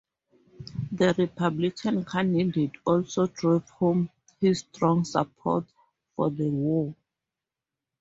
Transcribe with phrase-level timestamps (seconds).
[0.91, 5.65] The Republican candidate also drove home his strong support
[6.15, 6.95] for the war.